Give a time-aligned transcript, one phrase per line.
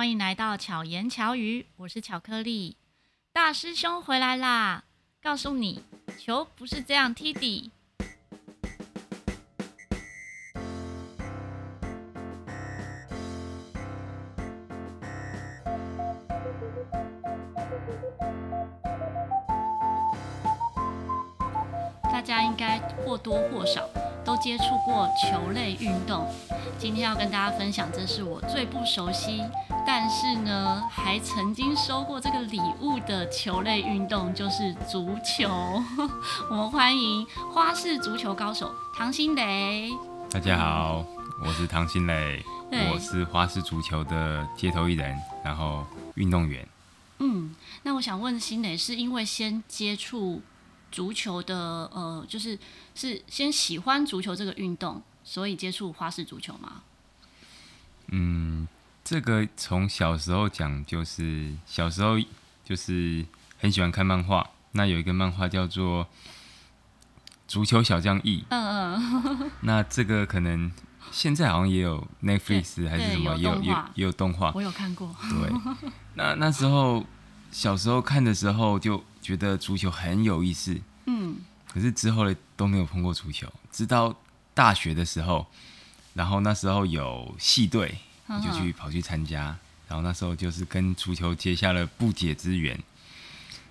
[0.00, 2.78] 欢迎来到巧言巧语，我是巧克力
[3.34, 4.84] 大师兄回来啦！
[5.22, 5.84] 告诉你，
[6.18, 7.70] 球不是这样踢的。
[22.04, 23.86] 大家应该或多或少
[24.24, 26.26] 都接触过球类运动。
[26.78, 29.42] 今天要跟大家分享，这是我最不熟悉，
[29.92, 35.50] 但是呢，还曾经收过这个礼物的球类运动，就是足球。
[36.48, 39.90] 我们欢迎花式足球高手唐新磊。
[40.30, 41.04] 大家好，
[41.44, 42.40] 我是唐新磊，
[42.70, 46.68] 我是花式足球的街头艺人，然后运动员。
[47.18, 47.52] 嗯，
[47.82, 50.40] 那我想问新磊，是因为先接触
[50.92, 52.56] 足球的，呃，就是
[52.94, 55.02] 是先喜欢足球这个运动？
[55.24, 56.82] 所以接触花式足球吗？
[58.12, 58.68] 嗯，
[59.10, 62.14] 这个从小时候讲，就是小时候
[62.64, 63.26] 就是
[63.58, 64.48] 很喜欢看漫画。
[64.70, 66.04] 那有一个漫画叫做
[67.48, 68.42] 《足球小将 E》。
[68.50, 69.50] 嗯嗯。
[69.62, 70.70] 那这个可能
[71.10, 74.52] 现在好像也有 Netflix 还是什么，也有也也有动画。
[74.54, 75.12] 我有看过。
[75.28, 75.50] 对。
[76.14, 77.04] 那那时候
[77.50, 80.80] 小时候看的时候就觉得足球很有意思。
[81.06, 81.38] 嗯。
[81.66, 84.14] 可是之后呢都没有碰过足球，直到。
[84.52, 85.46] 大学的时候，
[86.12, 87.98] 然后那时候有系队，
[88.36, 89.58] 我就去跑去参加。
[89.88, 92.78] 然后那时候就是跟足球结下了不解之缘。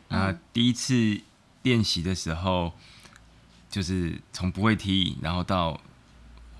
[0.09, 1.21] 那第一次
[1.63, 2.73] 练习的时候，
[3.69, 5.79] 就是从不会踢，然后到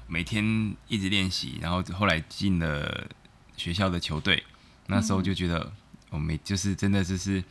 [0.08, 3.09] 每天一直练习，然后后来进了
[3.58, 4.44] 学校的球队。
[4.88, 5.72] 那时候就觉得
[6.09, 7.44] 我每就是真的就是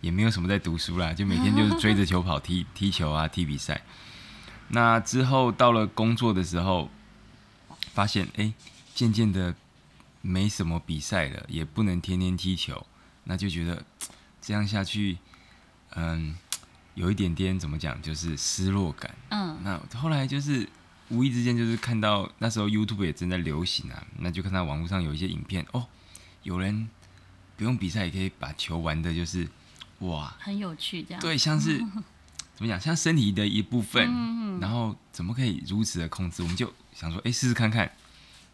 [0.00, 3.82] 也没有什么在读书啦，就每天就是追着球跑，踢 踢球啊，踢比赛。
[4.68, 6.90] 那之后到了工作的时候，
[7.92, 8.52] 发现哎，
[8.94, 9.54] 渐渐的
[10.22, 12.86] 没什么比赛了，也不能天天踢球，
[13.24, 13.84] 那就觉得
[14.40, 15.18] 这样下去，
[15.94, 16.34] 嗯，
[16.94, 19.14] 有一点点怎么讲，就是失落感。
[19.28, 19.58] 嗯。
[19.62, 20.66] 那后来就是
[21.10, 25.86] 无意之间就是看到那时候 YouTube 也正在流行啊，那就看到网络上有一些影片哦，
[26.42, 26.88] 有人
[27.56, 29.46] 不用比赛也可以把球玩的，就是
[29.98, 31.20] 哇，很有趣这样。
[31.20, 31.84] 对，像是。
[32.54, 32.78] 怎么讲？
[32.78, 36.42] 像身体的一部分，嗯、然后怎么可以如此的控制？
[36.42, 37.90] 我们就想说，哎，试试看看，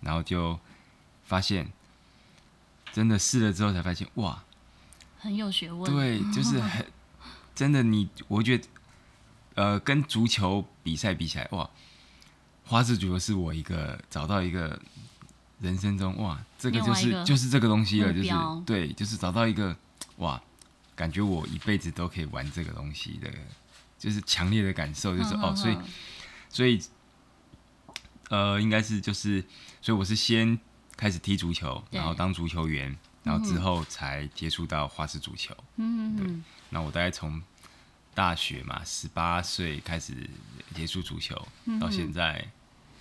[0.00, 0.58] 然后就
[1.28, 1.70] 发现，
[2.92, 4.42] 真的试了之后才发现，哇，
[5.20, 5.94] 很有学问。
[5.94, 6.84] 对， 就是很
[7.54, 7.98] 真的你。
[7.98, 8.66] 你我觉得，
[9.54, 11.68] 呃，跟足球比赛比起来，哇，
[12.64, 14.80] 花式足球是我一个找到一个
[15.60, 18.30] 人生中，哇，这个就是就是这个东西了，就是
[18.66, 19.76] 对，就是找到一个
[20.16, 20.42] 哇，
[20.96, 23.30] 感觉我一辈子都可以玩这个东西的。
[23.98, 25.76] 就是强烈的感受，就是哦，所以，
[26.48, 26.80] 所以，
[28.28, 29.44] 呃，应该是就是，
[29.82, 30.56] 所以我是先
[30.98, 35.56] 开始踢足球，然后当足球员，然后之后才接触到花式足球。
[35.76, 36.26] 嗯对。
[36.70, 37.40] 那我大概从
[38.14, 40.28] 大学嘛，十八岁开始
[40.74, 41.40] 接触足球，
[41.80, 42.46] 到现在，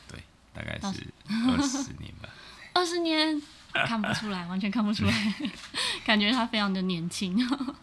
[0.08, 2.30] 对，大概是二十年吧。
[2.74, 3.42] 二十年
[3.74, 5.34] 看不出来，完全看不出来，
[6.06, 7.36] 感觉他非常的年轻。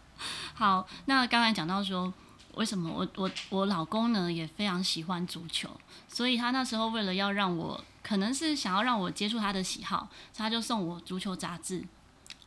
[0.54, 2.14] 好，那刚才讲到说。
[2.56, 5.68] 为什么我我我老公呢也非常喜欢足球，
[6.08, 11.82] 所以他那时候为了要让我，可能是想要让我接触他的喜好，他就送我足球杂志，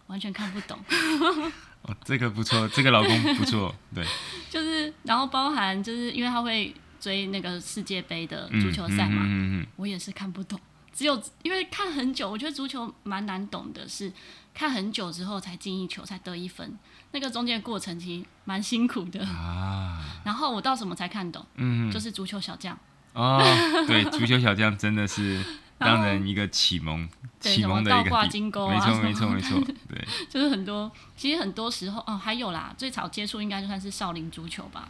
[0.08, 0.80] 完全看不懂。
[1.84, 4.06] 哦，这个不错，这个老公不错，对。
[4.50, 10.60] 就是，然后包含就是因为他会追那个世界杯的足球赛嘛，嗯嗯嗯嗯、我也是看不懂。
[10.98, 14.12] 只有因为看很久，我觉得足球蛮难懂的，是
[14.52, 16.76] 看很久之后才进一球才得一分。
[17.12, 20.02] 那个中间过程其实蛮辛苦的啊。
[20.26, 21.46] 然后我到什么才看懂？
[21.54, 22.76] 嗯，就是足球小将。
[23.14, 23.40] 哦，
[23.86, 25.40] 对， 足球小将真的是
[25.78, 27.08] 让人一个启蒙，
[27.40, 34.90] 启蒙的一个金钩啊，没错没错没错，对，就是很多，其实很多时候哦，还有啦，最早接触应该就算是少林足球吧。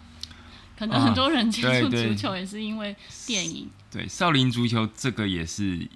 [0.78, 2.96] 可能很多人接触足球也是因为
[3.26, 3.70] 电影。
[3.90, 5.88] 对，对，少林足球这个也是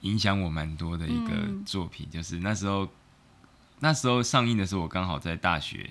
[0.00, 1.32] 影响我蛮多的一个
[1.64, 2.88] 作品，嗯、就是那时候。
[3.78, 5.90] 那时候上映的时候，我刚好在大学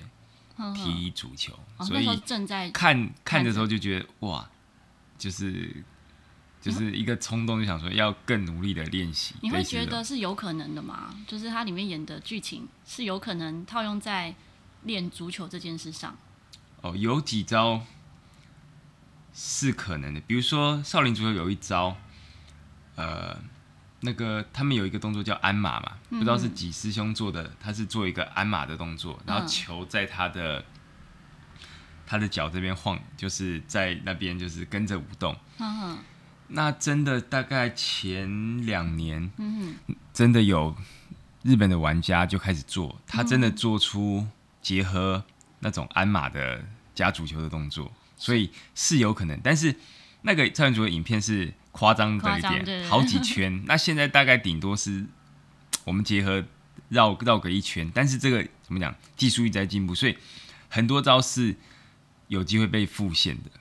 [0.74, 4.50] 踢足球，呵呵所以正在看看的时候就觉得哇，
[5.20, 5.84] 就是
[6.60, 9.36] 就是一个冲动，就想说要更努力的练习。
[9.44, 11.16] 你会觉得是有可能的吗？
[11.28, 14.34] 就是它里面演的剧情是有可能套用在
[14.82, 16.18] 练足球这件事上？
[16.82, 17.86] 哦，有几招
[19.36, 21.96] 是可能的，比如说少林足球有一招，
[22.96, 23.38] 呃。
[24.02, 30.66] 那个他们有一个动作叫鞍马嘛，嗯、不知道是几师兄做的，他是做一个鞍马的动作，然后球在他的、嗯、
[32.06, 35.36] 他的脚这边晃，就是在那边就是跟着舞动。
[35.58, 35.98] 嗯、
[36.50, 39.74] 那真的大概前两年，嗯、
[40.14, 40.76] 真的有
[41.42, 44.28] 日本的玩家就开始做，他真的做出
[44.62, 45.24] 结合
[45.62, 47.92] 那种鞍马的加足球的动作，
[48.26, 49.40] 所以是有可能。
[49.44, 49.76] 但是
[50.24, 53.62] 那个蔡元足球的影片是夸张的一点，好几圈。
[53.68, 55.06] 那现在大概顶多是
[55.84, 56.44] 我们结合
[56.90, 58.96] 绕绕个一圈，但是这个怎么讲？
[59.16, 60.18] 技术一直在进步，所以
[60.70, 61.56] 很多招是
[62.28, 63.52] 有机会被复现的。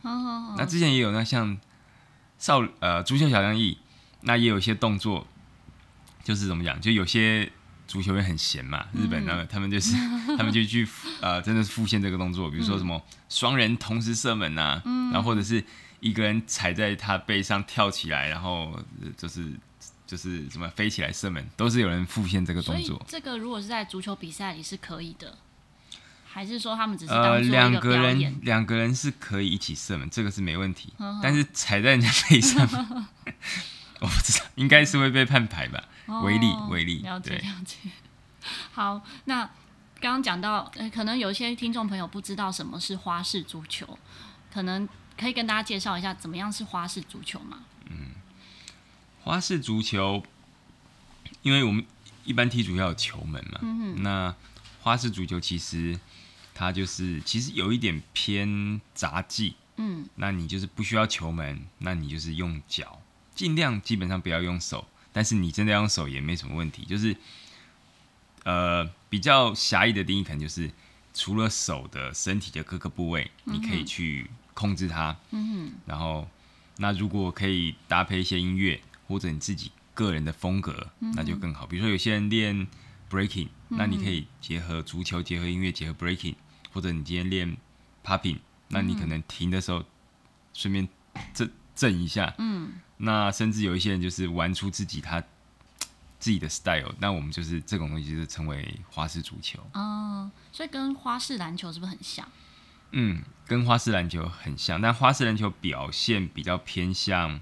[0.56, 1.58] 那之前也有那像
[2.38, 3.76] 少呃足球小将翼，
[4.22, 5.26] 那也有一些动作。
[6.24, 7.52] 就是怎么讲，就有些
[7.94, 9.92] 足球员很闲嘛，日本那个他们就是
[10.36, 10.84] 他们就去
[11.20, 14.82] 呃，真的是复现这个动作，比如说什么双人同时射门啊，
[15.12, 15.62] 然后或者是
[16.00, 18.76] 一个人踩在他背上跳起来，然后
[19.16, 19.52] 就是
[20.08, 23.00] 就是什么飞起来射门，都是有人复现这个动作。
[23.06, 25.38] 这个如果是在足球比赛里是可以的，
[26.26, 30.92] 还是说他们只是呃两个人两个人是可以一起射门，这个是没问题，
[31.22, 32.68] 但是踩在人家背上，
[34.04, 35.82] 我不知道，应该是会被判牌吧。
[36.22, 37.78] 威力，威力，了解，了解。
[38.72, 39.46] 好，那
[39.98, 43.98] 刚刚讲到，呃，可能有些听众朋友不知道什么是花式足球，
[44.52, 44.86] 可能
[45.18, 47.64] 可以跟大家介绍一下怎么样是花式足球吗？
[47.88, 48.10] 嗯，
[49.22, 50.22] 花式足球，
[51.40, 51.86] 因为我们
[52.24, 54.34] 一般踢足要有球门嘛，嗯哼，那
[54.82, 55.98] 花式足球其实
[56.52, 63.00] 它就是其实有一点偏杂技，嗯，那你就是不需要球门，那你就是用脚，
[63.34, 64.86] 尽量基本上不要用手。
[65.12, 67.16] 但是你真的要用手也没什么问题，就是，
[68.42, 70.68] 呃，比较狭义的定义可能就是，
[71.14, 75.16] 除了手的身体的各个部位，你可以去控制它。
[75.30, 75.72] 嗯哼。
[75.86, 76.28] 然后，
[76.78, 81.64] 那如果可以搭配一些音乐或者你自己个人的风格，那就更好。
[81.64, 82.66] 比如说有些人练
[83.08, 86.34] breaking，那你可以结合足球，结合音乐，结合 breaking，
[86.72, 87.56] 或者你今天练
[88.04, 89.84] popping，那你可能停的时候
[90.52, 90.88] 顺便
[91.32, 92.34] 震震一下。
[92.38, 92.72] 嗯。
[92.98, 95.22] 那甚至有一些人就是玩出自己他
[96.20, 99.58] 自己的 style，那我们就是这种东西就是称为花式足球。
[99.74, 102.26] 哦，所以跟花式篮球是不是很像？
[102.92, 107.40] 嗯，跟花式篮球很像，但花式篮球表现比较偏向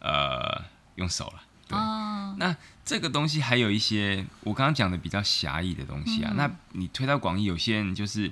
[0.00, 0.64] 呃
[0.96, 1.42] 用手了。
[1.66, 1.78] 对。
[1.78, 2.36] 哦。
[2.36, 2.54] 那
[2.84, 8.30] 这个东西还有一些我刚刚讲的比较狭义的东西啊，嗯、那你推到广义，有些人就是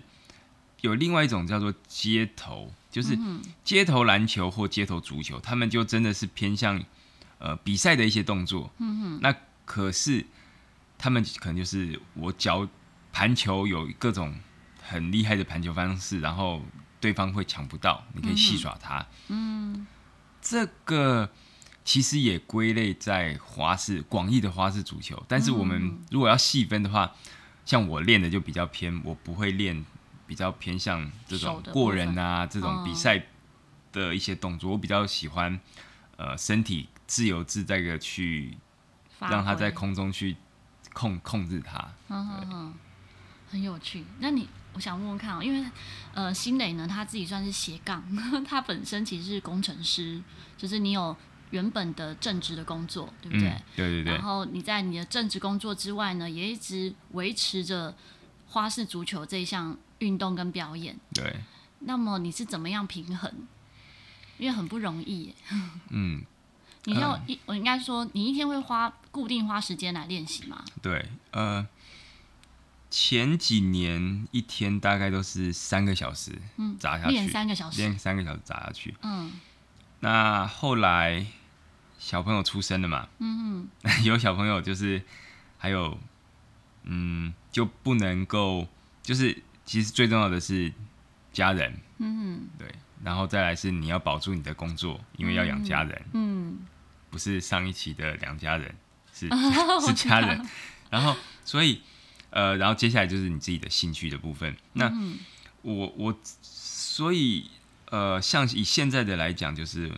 [0.83, 2.75] 有另外一种叫做街头。
[2.93, 3.19] 就是
[3.65, 6.81] 街头篮球或街头足球，他们就真的是偏向
[7.39, 8.71] 呃比赛的一些动作。
[9.21, 9.35] 那
[9.65, 10.27] 可是
[10.99, 12.69] 他们可能就是我脚
[13.13, 14.39] 盘球有各种
[14.81, 16.63] 很厉害的盘球方式，然后
[17.01, 19.05] 对方会抢不到，你可以戏耍他。
[19.29, 19.87] 嗯。
[20.43, 21.31] 这个
[21.85, 27.13] 其实也归类在花式广义的花式足球，但是我们如果要细分的话，
[27.65, 29.85] 像我练的就比较偏，我不会练。
[30.33, 33.23] 比较偏向这种过人啊，这种比赛
[33.93, 35.61] 的一些动作，我比较喜欢
[36.17, 38.57] 呃身体自由自在的去
[39.21, 40.35] 让他在空中去
[40.95, 41.77] 控控制他。
[42.09, 42.75] 嗯嗯嗯，
[43.51, 44.07] 很有趣。
[44.21, 45.71] 那你我想问问看因为
[46.15, 48.03] 呃新磊呢他自己算是斜杠，
[48.49, 50.19] 他本身其实是工程师，
[50.57, 51.15] 就是你有
[51.51, 53.51] 原本的正职的工作，对不对？
[53.51, 54.15] 嗯、对对对。
[54.15, 57.95] 然后你在你的正职工作之外呢，也一直维持着
[58.47, 59.77] 花式足球这一项。
[60.03, 61.37] 运动跟表演，对。
[61.85, 63.33] 那么你是怎么样平衡？
[64.39, 65.35] 因为很不容易。
[65.91, 66.25] 嗯。
[66.85, 70.65] 你要一，我应该说，你一天会花固定花时间来练习吗？
[70.83, 71.65] 对，呃，
[72.91, 78.97] 前几年一天大概都是三个小时，嗯，砸下去，练三个小时，练三个小时砸下去。
[79.03, 79.31] 嗯。
[80.01, 81.25] 那后来
[82.01, 83.09] 小朋友出生了嘛？
[83.19, 85.05] 嗯 嗯有小朋友就是
[85.59, 85.97] 还有，
[86.83, 88.67] 嗯，就不能够
[89.05, 89.43] 就是。
[89.73, 90.71] 其实最重要的是
[91.33, 92.71] 家人，嗯，对，
[93.03, 96.59] 然后再来是你要保住你的工作，因为要养家人，嗯，
[97.09, 98.75] 不是上一期的两家人，
[99.15, 99.31] 是
[99.81, 100.47] 是家人，
[100.91, 101.81] 然后所以
[102.29, 104.55] 呃，然后接下来就是你自己的兴趣的部分。
[104.75, 105.19] 那、嗯、
[105.63, 107.51] 我我所以
[107.87, 109.91] 呃，像以现在的来讲，就是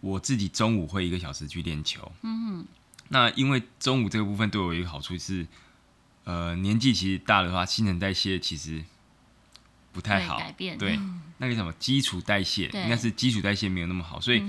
[0.00, 2.66] 我自己中午会一个小时去练球，嗯，
[3.10, 5.46] 那因为中午这个部分对我有一个好处是。
[6.28, 8.84] 呃，年纪其实大的话，新陈代谢其实
[9.92, 10.38] 不太好，
[10.76, 11.00] 对，
[11.38, 14.42] 那个什么基础代谢，应该是基础代谢没有那么好，所以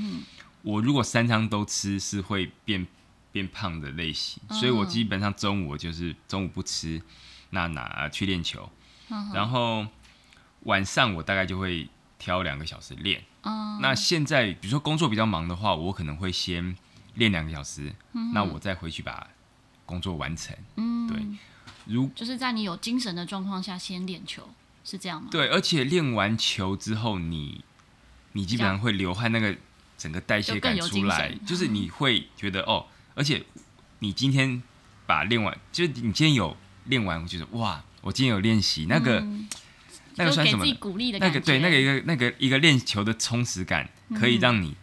[0.62, 2.86] 我如果三餐都吃，是会变
[3.32, 7.02] 变胖的类型，所以我基本上中午我就是中午不吃，
[7.52, 8.70] 那拿去练球，
[9.34, 9.88] 然后
[10.64, 13.24] 晚上我大概就会挑两个小时练。
[13.80, 16.76] 那现在比如说工作比较忙的话，我可能会先
[17.14, 17.96] 练两个小时，
[18.34, 19.30] 那我再回去把
[19.86, 20.54] 工作完成，
[21.08, 21.26] 对。
[21.94, 24.50] 如就是在你有精神的状况下先练球，
[24.84, 25.30] 是这样吗？
[25.32, 27.64] 对，而且练完球之后你，
[28.34, 29.56] 你你基本上会流汗，那个
[29.98, 33.44] 整个代谢感出来，就，就是你会觉得哦，而且
[34.00, 34.64] 你今天
[35.06, 36.56] 把练完，就是你今天有
[36.86, 39.48] 练完，我觉得哇，我今天有练习那个、嗯、
[40.16, 40.66] 那个算什么？
[41.20, 44.76] 那个对，那个一个那个一个练球的充实感，可以让你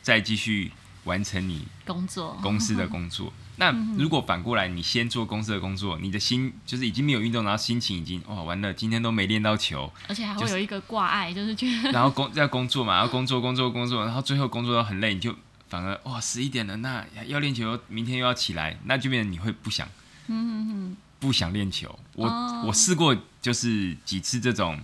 [0.00, 0.72] 再继续
[1.04, 3.32] 完成你工作公司的工作。
[3.62, 15.34] 那如果反过来，你先做公司的工作，你的心就是已经没有运动，然后心情已经哇完了，今天都没练到球，而且还会有一个挂碍，就是觉得 然后工要工作嘛，要工作工作工作，然后最后工作到很累，你就。
[15.68, 19.88] 反而哇，十一点了，那要练球，明天又要起来，那就变成你会不想，
[20.26, 21.98] 嗯嗯不想练球。
[22.12, 24.78] 我、哦、我试过，就是几次这种，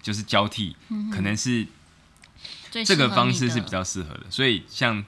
[0.00, 1.66] 就是交替，嗯、可能是
[2.70, 4.22] 这个方式是比较适合的。
[4.30, 5.04] 所以像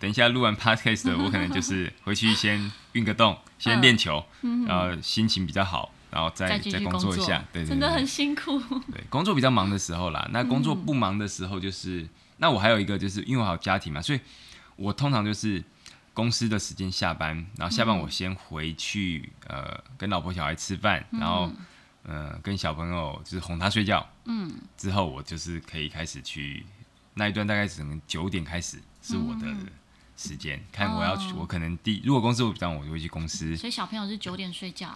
[0.00, 7.16] 等一下录完 podcast 的，我可能就是回去先运个动， 先练球，嗯、然后心情比较好，然后再再，工作。
[7.16, 7.44] 一下。
[7.52, 8.58] 对，真的很辛苦。
[8.90, 14.20] 对，工作比较忙的时候啦，那工作不忙的时候，就是、嗯、那我还有一个，就是因为我还有家庭嘛，所以。
[14.76, 15.62] 我通常就是
[16.14, 21.52] 公司的时间下班，然后下班我先回去，嗯、呃，跟老婆小孩吃饭，然后，
[22.04, 26.64] 嗯、呃，跟小朋友就是哄他睡觉，嗯，之后我就是可以开始去
[27.12, 29.54] 那一段，大概只能九点开始是我的
[30.20, 33.56] 时间，嗯、看我要去，哦、我可能第如果公司我比较晚，我就会去公司。
[33.56, 34.94] 所以小朋友是九点睡觉，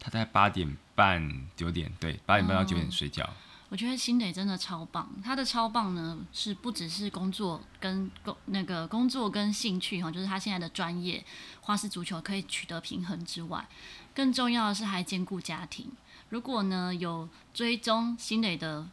[0.00, 3.22] 他大概八点半九点，对，八点半到九点睡觉。
[3.24, 3.34] 哦
[3.70, 11.24] 我觉得新磊真的超棒，他的超棒呢是不只是工作跟工那个工作跟兴趣哈，就是他现在的专业
[11.62, 13.66] 花式足球可以取得平衡之外，
[14.14, 15.90] 更重要的是还兼顾家庭。
[16.28, 18.86] 如果呢有追踪新磊的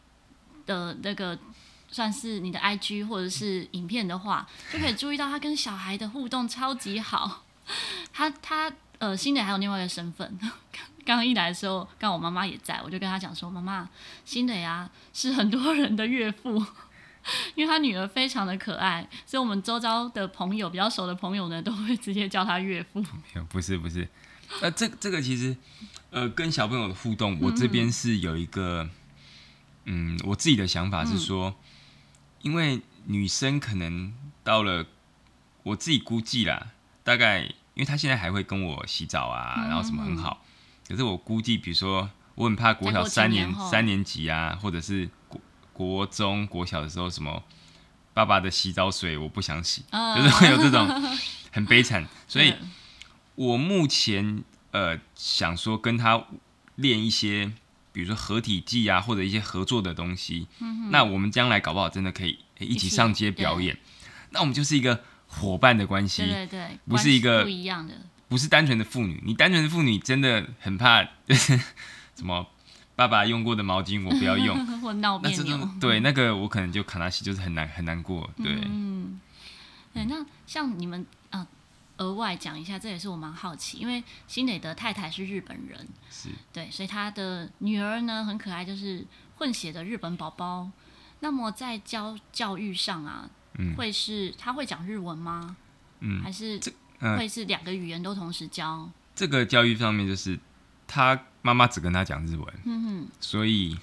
[0.66, 1.38] 的那个
[1.91, 7.43] 算是你的 IG 或者是影片的话，就可以注意到他跟小孩的互动超级好。
[8.12, 10.39] 他他呃新磊还有另外一个身份。
[11.03, 13.89] 刚刚一来的时候，刚我妈妈也在，我就跟他讲说：“妈妈，
[14.24, 16.63] 新磊啊是很多人的岳父，
[17.55, 24.07] 因为他女儿非常的可爱，所以我们周遭的朋友比较熟的朋友呢，都会直接叫他岳父。”没有，不是不是，
[24.62, 25.57] 呃，这这个其实，
[26.12, 28.88] 呃，跟小朋友的互动，我这边是有一个，
[29.86, 31.55] 嗯，嗯，我自己的想法是说，嗯、
[32.41, 34.86] 因为女生可能到了，
[35.63, 36.67] 我自己估计啦，
[37.03, 40.41] 大概，因为她现在还会跟我洗澡啊，然后什么很好。
[40.43, 40.48] 嗯
[40.91, 45.39] 可是我估计，比如说，我很怕国小三年三年级啊，或者是国
[45.71, 47.41] 国中国小的时候，什么
[48.13, 50.86] 爸爸的洗澡水我不想洗，呃、就是会有这种
[51.53, 52.05] 很悲惨。
[52.27, 52.53] 所以，
[53.36, 56.25] 我目前呃想说跟他
[56.75, 57.53] 练一些，
[57.91, 60.48] 比如说合体技啊，或者一些合作的东西。
[60.60, 63.77] 嗯、那我们将来搞不好真的可以一起上街表演。
[64.31, 67.93] 那我们就是一个伙伴的关系，对对对，不是一个不一样的。
[68.29, 71.57] 不是单纯的妇女，你单纯的妇女真的很怕，就 是
[72.15, 72.48] 什么
[72.95, 75.69] 爸爸用过的毛巾我不要用， 我闹别扭。
[75.81, 78.29] 对，那个我可能就卡纳西，就是很难很难过。
[78.38, 79.19] 对，嗯，
[79.93, 81.21] 对，那像你们啊，
[82.01, 89.05] 额外讲一下，这也是我蛮好奇，因为新磊的太太是日本人，是对，所以他的女儿呢很可爱，就是
[89.38, 90.70] 混血的日本宝宝。
[91.20, 95.55] 那么在教教育上啊，嗯，会是他会讲日文吗？
[96.00, 96.60] 嗯，还是。
[97.17, 98.88] 会是两个语言都同时教。
[99.15, 100.39] 这个教育上面就是，
[100.86, 103.75] 他妈妈只跟他讲日文，嗯哼，所以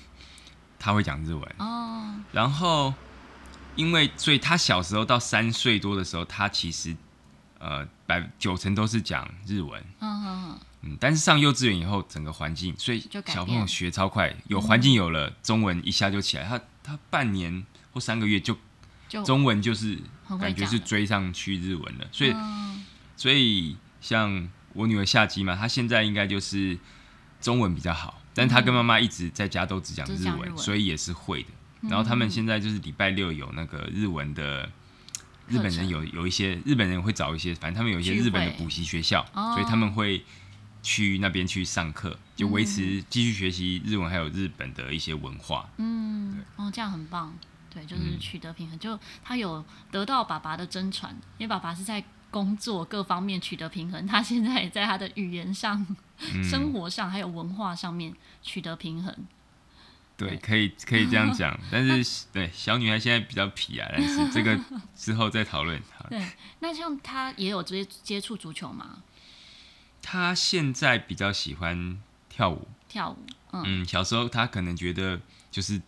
[0.79, 2.15] 他会讲日文哦。
[2.31, 2.95] 然后，
[3.75, 6.97] 因为所以他小时候到三岁多的时候，他其实
[7.59, 10.97] 呃百九成都是讲日文，嗯嗯嗯。
[11.01, 16.45] 但是上幼稚园以后，整个环境，所以小朋友学超快，有环境有了，中文一下就起来。
[16.45, 18.57] 他他半年或三个月就
[19.25, 19.99] 中文就是
[20.41, 22.35] 感觉是追上去日文了，所以。
[23.17, 26.79] 所以像我女儿夏姬嘛，她现在应该就是
[27.41, 31.49] 中文比较好，但她跟妈妈一直在家都只讲日文，所以也是会的。
[31.81, 34.71] 然后他们现在就是礼拜六有那个日文的，
[35.49, 40.25] 日本人有有一些日本人会找一些，反正他们有一些日本的补习学校，所以他们会
[40.83, 45.69] 去那边去上课，就维持继续学习日文，还有日本的一些文化。
[45.79, 47.33] 嗯，哦，这样很棒，
[47.73, 52.05] 对，就是取得平衡，就他有得到爸爸的真传，因为爸爸是在。
[52.31, 55.87] 工作各方面取得平衡，他现在也在他的语言上、
[56.21, 58.13] 嗯、生活上还有文化上面
[58.43, 59.17] 取得平衡。
[60.19, 64.59] 对，可以可以这样讲， 但是对小女孩现在比较皮啊，但是 这个
[64.95, 65.81] 之后再讨论。
[66.11, 66.21] 对，
[66.59, 69.03] 那像她也有接接触足球吗？
[70.03, 71.99] 她现在比较喜欢
[72.29, 73.19] 跳舞，跳舞。
[73.53, 75.21] 嗯，嗯，小时候她可能觉得
[75.51, 75.81] 就是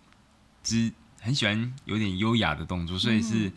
[0.62, 3.52] 只很喜欢有点优雅的动作，所以是。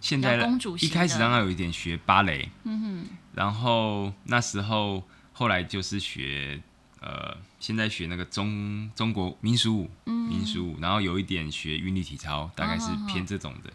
[0.00, 0.36] 现在
[0.80, 5.00] 一开始让她有一点学芭蕾，嗯哼，然后那时候
[5.32, 6.60] 后来就是学
[7.02, 13.70] 呃，现在学那个中中国民俗舞，嗯、民俗舞，然后有一点学韵律体操，大概是偏这种的。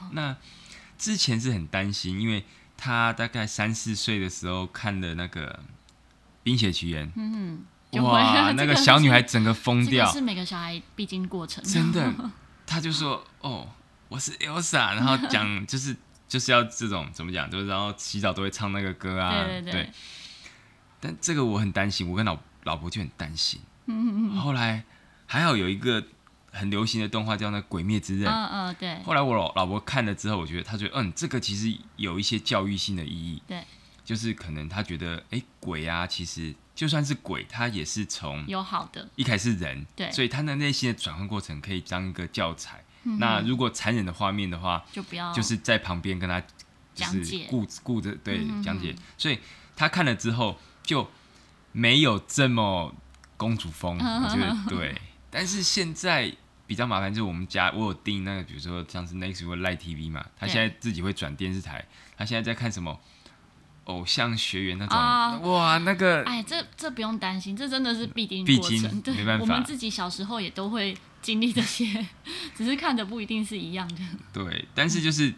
[0.00, 0.36] 哦、那
[0.98, 2.44] 之前是很担心，因为
[2.76, 5.60] 他大概三四岁的时候看的那个
[6.42, 11.62] 冰雪奇缘，嗯，哇，那个小女孩整个疯掉，是每个小孩必经过程。
[11.62, 12.12] 真的，
[12.66, 13.68] 他就说：“哦，
[14.08, 15.96] 我是 Elsa。”然后讲 就是
[16.26, 19.82] 就是要这种怎么讲，就是然后洗澡都会唱那个歌啊，对对对。
[19.84, 19.90] 对
[21.04, 23.60] 但这个我很担心，我跟老老婆就很担心。
[23.86, 24.36] 嗯嗯嗯。
[24.38, 24.84] 后来
[25.26, 26.04] 还好有一个
[26.50, 28.30] 很流行的动画叫那《鬼灭之刃》。
[28.34, 29.02] 嗯嗯，对。
[29.02, 33.42] 后来我老老婆看了之后，我觉得她觉得嗯，这个其实有一些教育性的意义。
[33.46, 33.64] 对。
[34.04, 42.82] 就是可能她觉得，哎，鬼啊，其实就算是鬼，他也是从有好的一开始人，对，所以他的内心的转换过程可以当一个教材。
[43.04, 46.42] 嗯、那如果残忍的画面的话，就不要，就是在旁边跟他
[46.94, 48.94] 就是顾顾着对讲解。
[49.16, 49.38] 所以
[49.76, 51.08] 他看了之后就
[51.72, 52.94] 没有这么
[53.36, 54.94] 公主风，我觉得对。
[55.30, 56.32] 但是现在
[56.66, 61.84] 比较麻烦，就是我们家我有订那个，比如说像是 Next 或 Light TV 嘛，他现在自己会转电视台，
[62.16, 63.00] 他现在在看什么？
[63.86, 69.02] 偶像学员那种、啊、哇，那个哎，这这不用担心，这真的是必经过程。
[69.02, 72.06] 对，没办法，我们自己小时候也都会经历这些，
[72.54, 74.00] 只是看的不一定是一样的。
[74.32, 75.34] 对，但是就是，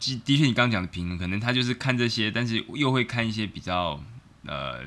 [0.00, 4.02] 的确你刚刚讲的平衡，可能他就是看这些，但是又会看一些比较
[4.44, 4.80] 呃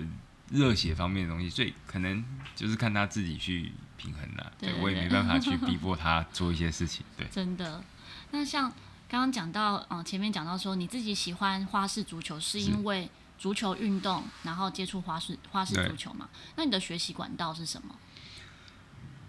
[0.54, 2.24] 热血方面的东西，所以可能
[2.56, 4.54] 就是看他自己去平衡了。
[4.58, 7.06] 对，我也没办法去逼迫他做一些事情。
[7.18, 7.84] 对， 真的。
[8.32, 8.72] 那像。
[9.10, 13.08] 刚刚讲到，嗯，前面讲到说你自己喜欢花式足球，是因为
[13.38, 16.28] 足球运动，然后接触花式花式足球嘛？
[16.56, 17.94] 那你的学习管道是什么？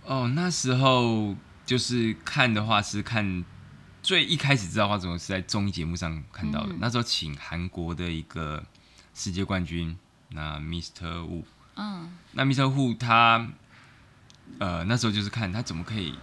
[0.05, 3.45] 哦，那时候就是看的话是看
[4.03, 6.73] 最一开始知道花式足球是在综艺节目上看到的。
[6.73, 8.65] 嗯、那时候请韩国的一个
[9.13, 9.95] 世界冠军，
[10.35, 11.21] 那 Mr.
[11.23, 11.45] Wu，
[11.77, 12.65] 嗯，那 Mr.
[12.65, 13.49] Wu 他，
[14.59, 16.15] 呃，那时候就是看他怎么可以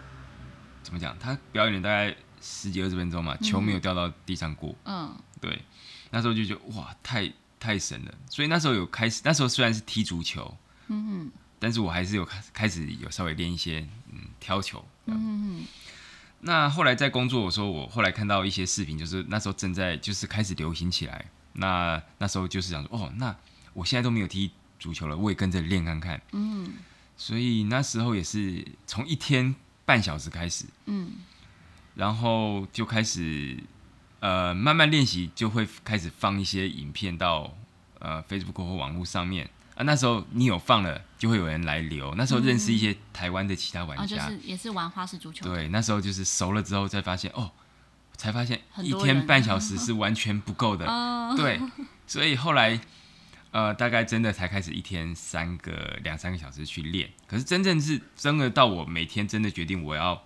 [0.84, 2.16] 怎么讲，他表演了大概。
[2.44, 4.74] 十几二十分钟嘛，球没有掉到地上过。
[4.86, 5.62] 嗯，对，
[6.10, 8.12] 那时候就觉得哇，太太神了。
[8.28, 14.84] 所以那时候有开始，那时候虽然是踢足球，嗯哼，但是我还是有开开始有稍微练一些嗯挑球。
[15.06, 15.66] 嗯哼。
[16.40, 21.24] 那后来在工作的时候，我后来看到一些视频，就是那时候正在就是开始流行起来。
[21.54, 23.36] 那那时候就是想说，哦，那
[23.74, 26.22] 我现在都没有踢足球了，我也跟着练看看。
[26.32, 26.74] 嗯。
[27.18, 29.54] 所以那时候也是从一天
[29.86, 30.66] 半小时开始。
[30.86, 31.12] 嗯。
[31.94, 33.58] 然后就开始，
[34.22, 37.54] 呃，慢慢练习，就会开始放一些影片到
[38.00, 39.84] 呃 Facebook 或网络上面啊。
[39.84, 42.16] 那时候你有放了，就会有人来留。
[42.16, 45.46] 那时候认识一些台湾的其他玩家，嗯哦、就是也是玩花式足球。
[45.46, 47.52] 对，那时候就是熟了之后，才发现哦，
[48.16, 50.86] 才发现一天半小时是完全不够的。
[51.36, 51.60] 对，
[52.08, 52.80] 所以后来
[53.52, 57.12] 呃，大概真的才开始一天三个两三个小时去练。
[57.28, 60.24] 可是真正是真的到我每天真的决定我要。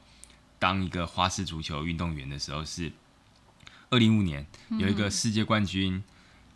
[0.58, 2.92] 当一个花式足球运动员的时候，是
[3.90, 6.02] 二零一五年有一个世界冠军，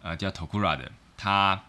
[0.02, 1.62] 呃，叫 Tokura 的，他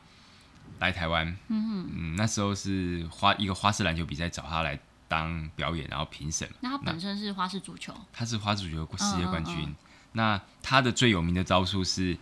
[0.78, 6.48] 来台湾，嗯，那时候是花一个花式篮球比赛，找他来当表演，然后评审。
[6.60, 9.74] 那他本身是花式足球，他是花式足球世界冠军。
[10.12, 12.16] 那他的最有名的招数是，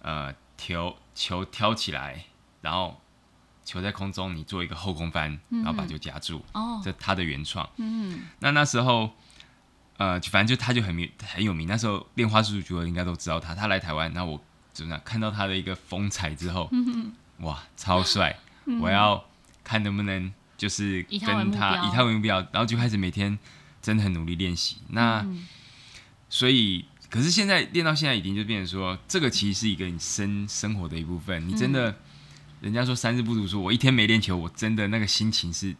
[0.00, 2.24] 呃，球球挑起来，
[2.60, 3.00] 然后
[3.64, 6.44] 球在空中，你做一个后空翻，然后把球夹住。
[6.52, 7.68] 哦，这他的原创。
[7.76, 9.10] 嗯，那那时候。
[10.00, 11.68] 呃，反正就他就很名很有名。
[11.68, 13.54] 那时候练花式足球应该都知道他。
[13.54, 14.42] 他来台湾，那我
[14.72, 15.02] 怎么样？
[15.04, 18.34] 看到他的一个风采之后，嗯、哇，超帅！
[18.64, 19.22] 嗯、我要
[19.62, 23.38] 看能不能就是跟他以他为目标，然后就开始每天
[23.82, 24.78] 真的很努力练习。
[24.88, 25.46] 那、嗯、
[26.30, 31.46] 所以，可是现在练到现在已经就变成说，这个其实是一个你生生活的一部分。
[31.46, 31.96] 你真的，嗯、
[32.62, 35.76] 人家说三日不读书，我一天没练球，我真的那个心情是。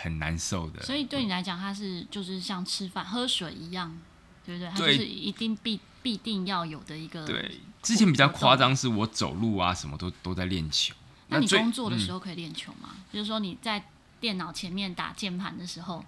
[0.00, 3.98] 很难受的，所以对你来讲，它是就是像吃饭喝水一样，
[4.46, 4.70] 对不对？
[4.70, 7.26] 它就是一定必必定要有的一个。
[7.26, 10.94] 对，之前比较夸张，是我走路啊，什么都都在练球。
[11.26, 12.90] 那你工作的时候可以练球吗？
[12.94, 16.04] 嗯、就是说你在电脑前面打键盘的时候，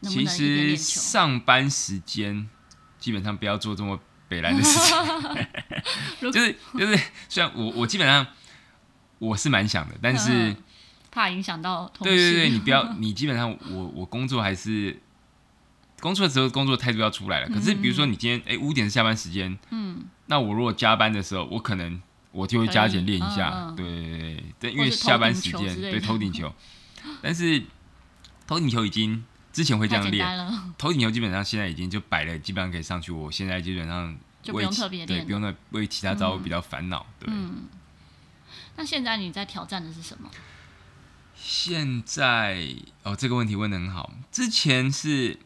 [0.00, 0.82] 能不能一边练球？
[0.82, 2.48] 其实上班时间
[3.06, 3.96] 基本上不要做这么
[4.28, 5.46] 北烂的事情，
[6.32, 8.26] 就是就是，虽然我我基本上
[9.20, 10.56] 我是蛮想的，但是。
[11.12, 11.88] 怕影响到。
[12.00, 14.98] 对对对，你不要， 你基本上我我工作还是
[16.00, 17.48] 工作的时候，工作态度要出来了。
[17.48, 26.52] 可是比如说你今天哎五点是下班时间，嗯，那我如果加班的时候，我可能我就会加减练一下，对对，因为下班时间对头顶球，
[27.22, 27.62] 但是
[28.48, 29.24] 头顶球已经
[29.56, 30.22] 之前会这样练，
[30.76, 33.10] 头顶球基本上现在已经就摆了，基本上可以上去。
[33.10, 37.26] 我现在基本上就不用特别练，对，不用那为其他招比较烦恼，对。
[37.32, 37.62] 嗯，
[38.76, 40.30] 那现在你在挑战的是什么？
[41.34, 42.68] 现在
[43.02, 44.12] 哦，这个问题问的很好。
[44.30, 45.38] 之前是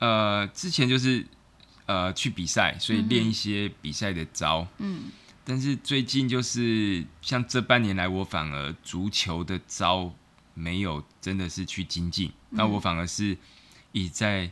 [0.00, 1.24] 呃，之前就是
[1.86, 4.66] 呃去比赛，所以练一些比赛的招。
[4.78, 5.12] 嗯，
[5.44, 10.12] 但是最近就是像这半年来，我反而足球的招
[10.54, 13.36] 没有真的是去精进，嗯、那我反而是
[13.92, 14.50] 以在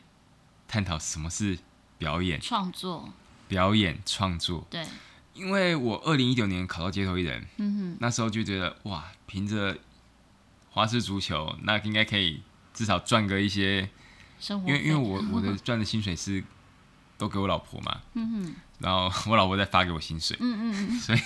[0.69, 1.59] 探讨什么是
[1.99, 2.41] 表演。
[2.41, 3.13] 创作，
[3.49, 4.67] 表演创作。
[4.71, 4.87] 对，
[5.35, 9.79] 因为我二零一九年考到街头艺人，嗯哼，那时候就觉得哇，凭着
[10.71, 12.43] 花式足球，那应该可以
[12.75, 13.89] 至少赚个一些
[14.39, 16.43] 生活，因为因为我我的赚的薪水是
[17.17, 18.55] 都给我老婆嘛，嗯哼。
[18.83, 21.19] 然后我老婆再发给我薪水，嗯嗯嗯， 所以，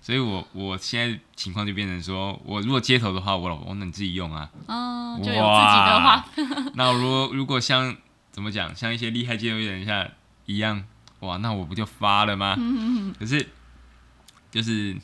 [0.00, 6.26] 所以我我现在情况就变成说，我如果街头的话，我老婆，那你自己用啊，哦，就有自己的话，
[6.74, 7.94] 那如果如果像
[8.30, 10.08] 怎么讲，像一些厉害街头艺人像
[10.46, 10.82] 一样，
[11.20, 12.54] 哇，那我不就发了吗？
[12.58, 13.46] 嗯嗯嗯，可是
[14.50, 14.94] 就是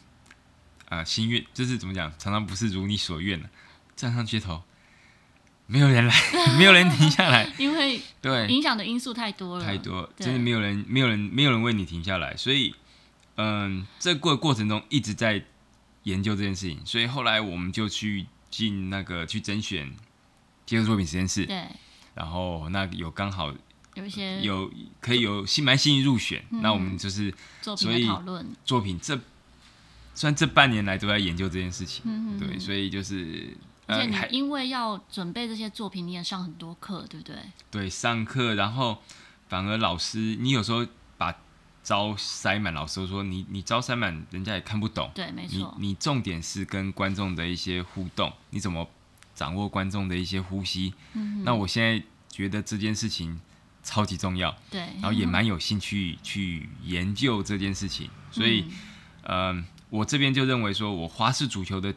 [0.88, 3.48] 啊、呃，心愿就是怎么讲，常常不是如你所愿的，
[3.94, 4.62] 站上街头。
[5.70, 6.14] 没有人来，
[6.56, 8.46] 没有人停下来， 因为对。
[8.48, 12.74] 影响的因素太多了，太多，真的没有人，没有人，没有人为你停下来，所以，
[13.36, 15.44] 嗯，这过过程中一直在
[16.04, 19.94] 研究这件事情，所以后来我们就去进那个去甄选
[20.64, 21.66] 接触作品实验室，对，
[22.14, 23.52] 然后那有刚好
[23.94, 29.14] 有一些有可以有新蛮幸运入选，嗯、那我们就是作品的讨论，作品这
[30.14, 33.54] 虽然这半年来都在研究这件事情，嗯、对，所以就是。
[33.88, 37.36] 而且你因为要准备这些作品，你也上很多课，对不对？
[37.70, 38.98] 对，上课，然后
[39.48, 41.34] 反而老师，你有时候把
[41.82, 45.10] 招塞满，老师说你你招塞满，人家也看不懂。
[45.14, 45.74] 对，没错。
[45.78, 48.86] 你你重点是跟观众的一些互动，你怎么
[49.34, 50.92] 掌握观众的一些呼吸？
[51.14, 51.42] 嗯。
[51.42, 53.40] 那我现在觉得这件事情
[53.82, 54.54] 超级重要。
[54.70, 54.80] 对。
[54.80, 58.66] 然后也蛮有兴趣去研究这件事情， 所以，
[59.22, 61.94] 嗯、呃，我这边就认为说，我花式足球的，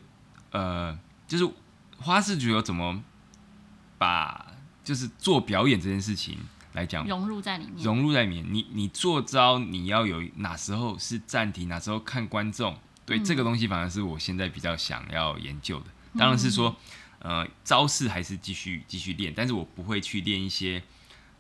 [0.52, 1.52] 呃，就是。
[2.02, 3.04] 花式足球怎么
[3.98, 6.38] 把就是做表演这件事情
[6.74, 7.84] 来讲融入在里面？
[7.84, 12.78] 融入在里面，你你做招你要有哪时候是暂停，哪时候看观众？
[13.06, 15.86] 对、嗯、这个东西反而是我现在比较想要研究的。
[16.18, 16.76] 当然是说，
[17.20, 20.82] 呃，招式还是继续继续练，但是我不会去练一些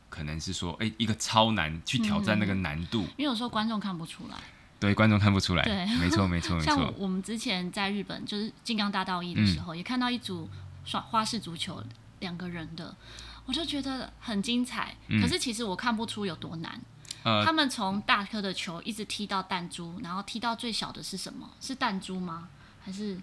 [0.10, 4.38] 可能是说，哎、欸，一个超难去挑战那个难度，因为有时候观众看不出来。
[4.82, 5.64] 对，观众看不出来。
[5.64, 6.66] 对，没错，没错，没 错。
[6.66, 10.50] 像我们之前在日本，就是金刚大道一的时候，嗯、也看到一组
[10.84, 11.82] 耍花式足球
[12.20, 12.96] 两个人的，
[13.46, 14.96] 我就觉得很精彩。
[15.08, 16.82] 嗯、可是其实我看不出有多难。
[17.24, 21.48] 呃、他们从大颗的球一直踢到弹珠，然后踢到最小的是什么？
[21.62, 22.50] 是弹珠吗？
[22.84, 23.16] 还是？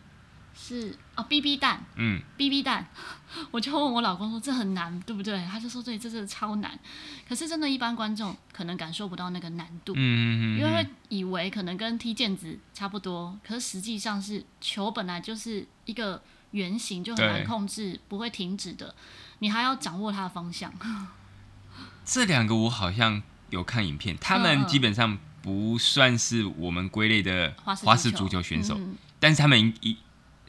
[0.60, 2.86] 是哦，BB 蛋，嗯，BB 蛋，
[3.52, 5.42] 我就问我老公说，这很难，对不对？
[5.50, 6.78] 他就说对，这是超难。
[7.26, 18.94] 可是真的，一般观众可能感受不到那个难度，嗯嗯嗯，因为会以为可能跟踢毽子差不多，可是实际上是球本来就是一个圆形，就很难控制，不会停止的，
[19.38, 20.70] 你还要掌握它的方向。
[22.04, 29.96] 这两个我好像有看影片，他们基本上不算是我们归类的花式足球选手，嗯、但是他们一。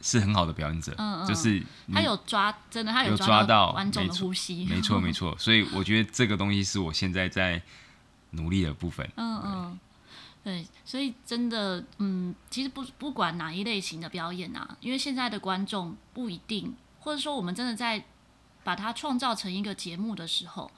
[0.01, 1.61] 是很好的表演者，嗯嗯，就是
[1.93, 7.61] 他有抓，真的他有抓到观众的呼吸，没错 没错，所以我觉得这个东西是我现在在
[8.31, 9.79] 努力的部分，嗯嗯，
[10.43, 18.03] 对，所以真的，嗯，其实不不管哪一类型的表演啊，因为现在的观众不一定，或者说我们真的在
[18.63, 20.71] 把它创造成一个节目的时候，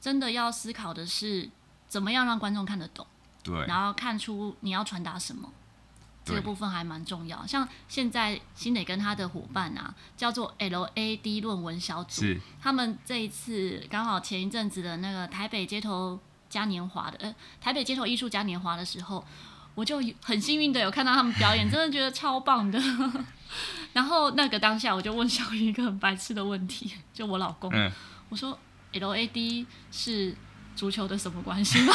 [0.00, 1.48] 真的要思考的是
[1.88, 3.06] 怎么样让观众看得懂，
[3.42, 5.52] 对，然后看出你要传达什么。
[6.28, 12.22] 这个部分还蛮重要，像现在新磊跟他的伙伴啊，叫做 LAD 论文小组，
[12.60, 19.24] 他们这一次刚好前一阵子的那个台北街头嘉年华的，呃，台北街头艺术嘉年华的时候，
[19.74, 22.80] 我就很幸运的有看到他们表演， 真的觉得超棒的。
[23.94, 27.90] 然后那个当下，我就问小鱼一个很白痴的问题，就我老公，嗯、
[28.28, 28.58] 我说
[28.92, 30.34] LAD 是
[30.76, 31.92] 足球的什么关系吗？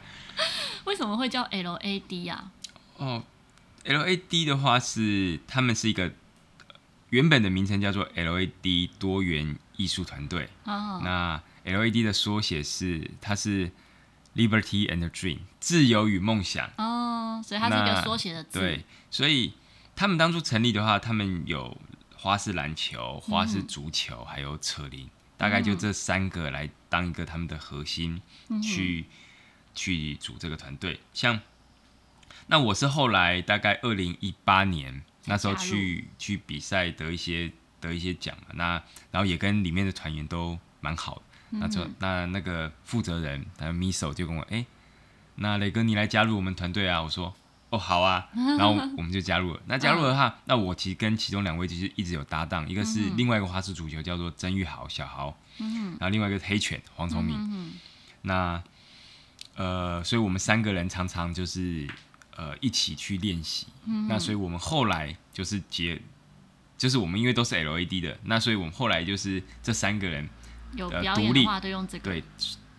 [0.84, 2.50] 为什么会叫 LAD 啊？
[2.98, 3.22] 哦。
[3.86, 6.12] LAD 的话是他们是一个
[7.10, 10.48] 原本的名称叫做 LAD 多元艺术团队。
[10.64, 11.00] Oh.
[11.02, 13.70] 那 LAD 的缩写是它是
[14.34, 16.68] Liberty and Dream 自由与梦想。
[16.78, 18.58] 哦，oh, 所以它是一个缩写的字。
[18.58, 19.52] 对，所以
[19.94, 21.76] 他们当初成立的话，他们有
[22.16, 28.20] 花式篮球、花式足球，还有扯铃，嗯、大概就这三个来当一个他们的核心
[28.60, 29.12] 去、嗯、
[29.74, 31.40] 去组这个团队，像。
[32.48, 44.66] 那我是后来大概二零一八年那时候去去比赛得一些得一些奖嘛，那然后也跟里面的团员都蛮好的，嗯、那就那那个负责人，还有 Miso 就跟我哎、欸，
[45.34, 47.02] 那磊哥你来加入我们团队啊？
[47.02, 47.34] 我说
[47.70, 49.60] 哦好啊， 然后我们就加入了。
[49.66, 57.72] 那加入的话，那我其实跟其中两位其实一直有搭档，一个是另外一个花式足球叫做曾玉豪小豪，嗯、然后另外一个是黑犬黄崇明，嗯、
[58.22, 58.62] 那
[59.56, 61.84] 呃，所以我们三个人常常就是。
[62.36, 63.66] 呃一起去练习。
[63.84, 66.00] 嗯、那所以我们后来就是结，
[66.78, 70.28] 就是我们因为都是 LED 的，那所以我们后来就是这三个人
[70.74, 72.24] 有表演的话都用这个，对，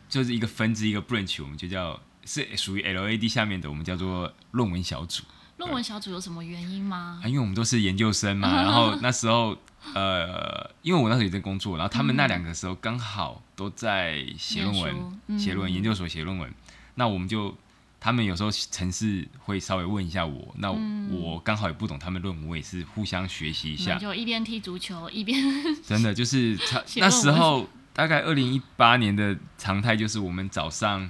[0.07, 5.23] 就是一个分支一个 branch，我们就叫是属于 LED 下面的，我们叫做论文小组。
[5.57, 7.19] 论文小组有什么原因吗？
[7.23, 9.57] 啊，因为我们都是研究生嘛， 然后那时候
[9.95, 16.53] 呃，因为我那时候也在工作，然后他们那两个时候刚好都在写论文，写论、嗯、文，研究所写论文，
[16.93, 17.57] 那我们就
[17.99, 25.41] 他们有时候城市会稍微问一下我，那我刚好也不懂他们论文，我也是互相学习一下，就一边踢足球一边
[25.83, 31.09] 真的就是 他那时候大概二零一八年的常态就是我们早上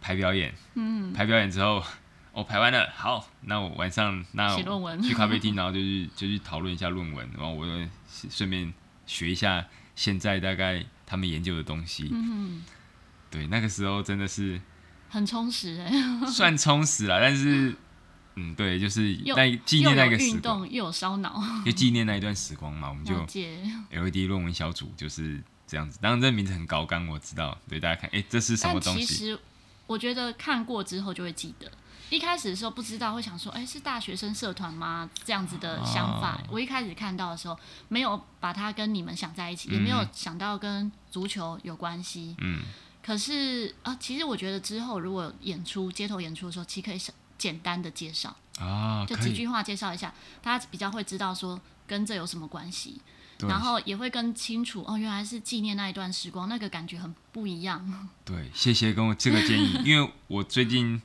[0.00, 1.82] 排表演，嗯，排表演之后。
[2.36, 7.88] 我、哦、排完了，好，那我晚上那我去咖啡厅，然后就去就去讨论一下论文，然后我就
[8.28, 8.74] 顺便
[9.06, 9.64] 学一下
[9.94, 12.10] 现在大概他们研究的东西。
[12.10, 12.64] 嗯，
[13.30, 14.60] 对，那个时候真的是
[15.14, 15.92] 很充实哎，
[16.26, 17.72] 算充实了，但是
[18.34, 23.14] 嗯，对，就是那纪念那个时光，又有烧脑，就纪念那一段时光嘛，我们就
[23.90, 26.00] LED 论文小组就是这样子。
[26.02, 29.04] 当然这名字很高竿，我知道，对大家看，哎、欸，这是什么东西？
[29.06, 29.38] 其实
[29.86, 31.70] 我觉得看过之后就会记得。
[32.10, 35.08] 一开始的时候不知道，会想说，哎，是大学生社团吗？
[35.24, 36.40] 这样子的想法。
[36.42, 36.54] Oh.
[36.54, 37.56] 我一开始看到的时候，
[37.88, 42.34] 没有把它跟你们想在一起，嗯、也没有想到跟足球有关系。
[42.40, 42.62] 嗯。
[43.04, 47.00] 可是啊，其实我觉得之后如果演出街头演出的时候，其实可以
[47.36, 53.00] 简单的介绍啊，oh, 就几句话介绍一下，大家比较会知道说跟这有什么关系，
[53.40, 58.08] 然后也会更清楚哦，原来是纪念那一段时光，那个感觉很不一样。
[58.24, 61.02] 对，谢谢跟我这个建议，因为我最近。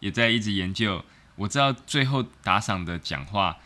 [0.00, 1.04] 也在一直研究，
[1.36, 3.58] 我知道最后打赏的讲话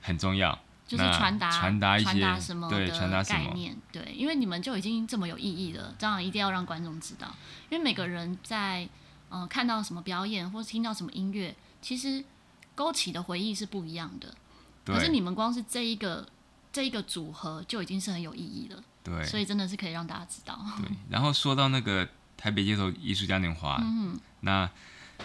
[0.00, 0.56] 很重要，
[0.96, 7.34] 就是传达传达一些传达什么对传达概念，对，因为你们就已经这么有意义了，这样一定要让观众知道，
[7.70, 8.84] 因为每个人在
[9.30, 12.24] 嗯、呃、看到什么表演或是听到什么音乐，其实
[12.74, 14.34] 勾起的回忆是不一样的，
[14.84, 16.26] 对可是你们光是这一个
[16.72, 20.58] 这一个组合就已经是很有意义了，对，所以真的是可以让大家知道。
[20.78, 24.70] 对，然后说到那个台北街头艺术嘉年华，嗯哼，那。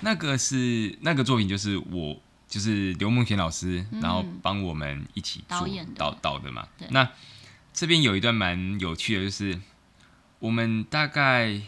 [0.01, 2.15] 那个是那个作品，就是我
[2.49, 6.67] 就是刘梦贤老师，嗯、然后帮我们一起做导演导导的嘛。
[6.89, 7.07] 那
[7.71, 9.57] 这边有一段蛮有趣的，就是
[10.39, 11.61] 我们大概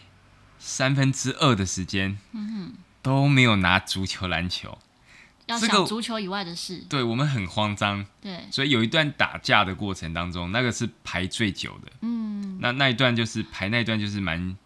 [0.60, 4.78] 三分之二的时间，嗯哼，都没有拿足球、篮球，
[5.46, 6.84] 要想足球以外的事。
[6.90, 11.92] 对，我们很慌张，对，所以有一段打架的过程当中，那个是排最久的。
[12.02, 14.58] 嗯，那那一段就是排那一段就是蛮。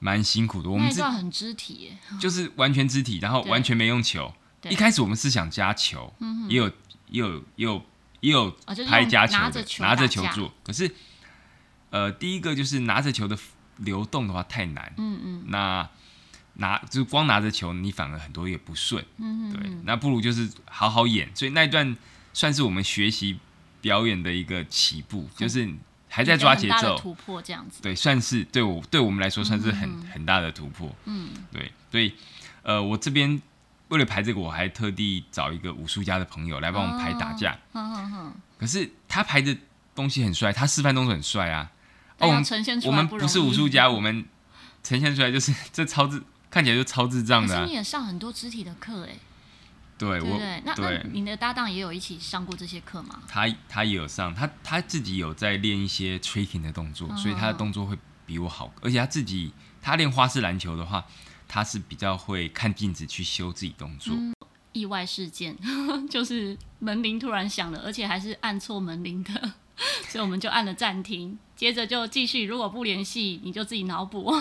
[0.00, 4.34] 蛮辛苦的，我们这很肢体，就是完全肢体，然后完全没用球。
[4.70, 6.12] 一开始我们是想加球，
[6.48, 6.66] 也有
[7.08, 7.86] 也有也有
[8.20, 8.50] 也有
[8.88, 10.52] 拍加球的，拿着球做。
[10.64, 10.94] 可是，
[11.90, 13.36] 呃，第一个就是拿着球的
[13.78, 15.88] 流动的话太难，嗯嗯，那
[16.54, 21.28] 拿就是光拿着球，你反而很多也不顺，嗯对，那不如就是好好演。
[21.34, 21.96] 所以那一段
[22.32, 23.38] 算是我们学习
[23.80, 25.68] 表演的一个起步，就是。
[26.06, 30.94] 还在抓节奏，突破这样子，对，算是对我对我们来说算是很、嗯、很大的突破。
[31.06, 32.14] 嗯，对，所以
[32.62, 33.42] 呃，我这边
[33.88, 37.52] 为了排这个，我还特地找一个武术家的朋友来帮我们排打架。
[37.72, 39.56] 哦哦、可是他排的
[39.94, 41.70] 东西很帅，他示范动作很帅啊。
[42.18, 44.24] 哦，我们呈现出来我们不是武术家，我们
[44.82, 47.60] 呈现出来就是 这超智，看起来就超智障的、啊。
[47.60, 49.16] 可是你也上很多肢体的课哎。
[49.96, 53.22] 对，我对，那那你的搭档也有一起上过这些课吗？
[53.28, 58.72] 他他也有上，他他自己有在练一些 tricking 的动作，所以他的动作会比我好。
[58.82, 61.04] 而且他自己他练花式篮球的话，
[61.54, 64.12] 他是比较会看镜子去修自己动作。
[64.72, 65.56] 意外事件
[66.10, 69.52] 就是门铃突然响了，而且还是按错门铃的，
[70.10, 72.42] 所以我们就按了暂停，接着就继续。
[72.42, 74.32] 如果不联系，你就自己脑补。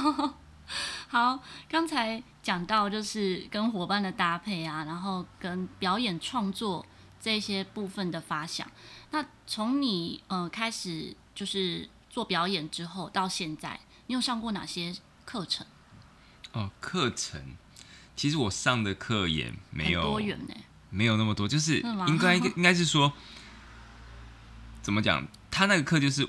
[1.07, 6.83] 好，刚才讲到就是跟伙伴的搭配啊，然后跟表演创作
[7.21, 8.67] 这些部分的发想。
[9.11, 14.95] 那从你呃开始就是做表演之后到现在，你有上过哪些
[15.25, 15.63] 课程？
[16.53, 17.39] 哦，课程
[18.15, 20.55] 其实我上的课也没有多元呢，
[20.89, 23.13] 没有那么多，就是应该 应该是说
[24.81, 25.27] 怎么讲？
[25.51, 26.27] 他那个课就是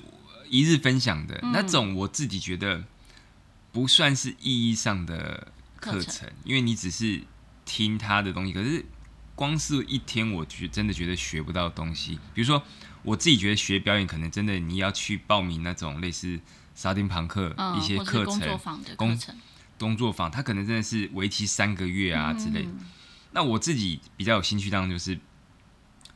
[0.49, 2.83] 一日分享的、嗯、那种，我自己觉得。
[3.71, 7.21] 不算是意义上的课程，程因为你只是
[7.65, 8.53] 听他的东西。
[8.53, 8.85] 可是
[9.35, 12.17] 光是一天，我觉真的觉得学不到东西。
[12.33, 12.63] 比如说，
[13.03, 16.39] 我自己觉得学表演，可能真的你要去报名那种类似
[16.73, 19.35] 沙丁庞克一些课程，工作坊的课程，
[19.79, 22.69] 工作坊，他可能真的是为期三个月啊之类的。
[22.69, 22.79] 嗯、
[23.31, 25.17] 那我自己比较有兴趣，当然就是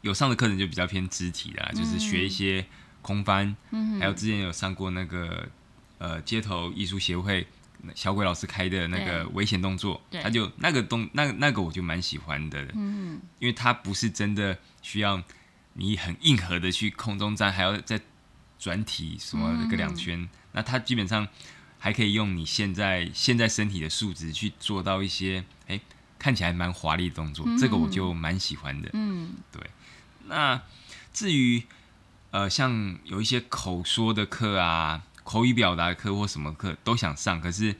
[0.02, 2.66] 有上的课程就比较偏肢体的，就是学一些
[3.02, 5.48] 空翻，嗯、还有之前有上过那个。
[6.02, 7.46] 呃，街头艺术协会
[7.94, 15.22] 小鬼老师开的那个危险动作，他就那个动那那个我就蛮喜欢的，嗯，因为他不是真的需要
[15.74, 18.00] 你很硬核的去空中站，还要再
[18.58, 21.28] 转体什么个两圈，嗯、那他基本上
[21.80, 25.82] 还可以用你现在现在身体的素质去做到一些哎、欸、
[26.20, 29.68] 看起来蛮华丽的动作，嗯、这个我就蛮喜欢的，嗯，对。
[30.28, 30.62] 那
[31.12, 31.64] 至于
[32.30, 35.04] 呃像有一些口说的课啊。
[35.22, 37.76] 口语表达课或什么课都想上，可是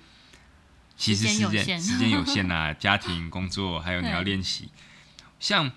[0.96, 4.70] 其实时间时间有限呐、啊，家庭工作还有你要练习。
[5.40, 5.72] 像